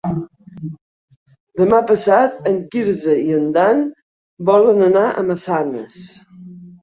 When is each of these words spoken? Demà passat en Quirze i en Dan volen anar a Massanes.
Demà 1.61 1.81
passat 1.91 2.47
en 2.51 2.55
Quirze 2.71 3.17
i 3.25 3.35
en 3.39 3.45
Dan 3.57 3.83
volen 4.49 4.81
anar 4.89 5.03
a 5.11 5.25
Massanes. 5.31 6.01